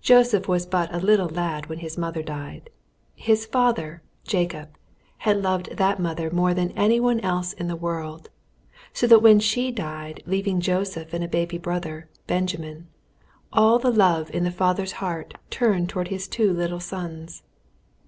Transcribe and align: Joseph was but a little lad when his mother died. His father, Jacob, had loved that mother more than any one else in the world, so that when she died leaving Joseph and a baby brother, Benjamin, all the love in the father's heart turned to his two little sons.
Joseph 0.00 0.48
was 0.48 0.66
but 0.66 0.92
a 0.92 0.98
little 0.98 1.28
lad 1.28 1.66
when 1.68 1.78
his 1.78 1.96
mother 1.96 2.24
died. 2.24 2.70
His 3.14 3.46
father, 3.46 4.02
Jacob, 4.24 4.70
had 5.18 5.40
loved 5.40 5.76
that 5.76 6.00
mother 6.00 6.28
more 6.28 6.52
than 6.54 6.72
any 6.72 6.98
one 6.98 7.20
else 7.20 7.52
in 7.52 7.68
the 7.68 7.76
world, 7.76 8.30
so 8.92 9.06
that 9.06 9.22
when 9.22 9.38
she 9.38 9.70
died 9.70 10.24
leaving 10.26 10.60
Joseph 10.60 11.14
and 11.14 11.22
a 11.22 11.28
baby 11.28 11.56
brother, 11.56 12.08
Benjamin, 12.26 12.88
all 13.52 13.78
the 13.78 13.92
love 13.92 14.28
in 14.34 14.42
the 14.42 14.50
father's 14.50 14.92
heart 14.98 15.34
turned 15.50 15.88
to 15.90 16.00
his 16.00 16.26
two 16.26 16.52
little 16.52 16.80
sons. 16.80 17.44